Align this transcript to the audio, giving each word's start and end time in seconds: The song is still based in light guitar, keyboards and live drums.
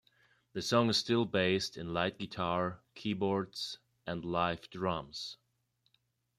The 0.53 0.63
song 0.63 0.89
is 0.89 0.97
still 0.97 1.25
based 1.25 1.77
in 1.77 1.93
light 1.93 2.17
guitar, 2.17 2.81
keyboards 2.95 3.77
and 4.07 4.25
live 4.25 4.67
drums. 4.71 5.37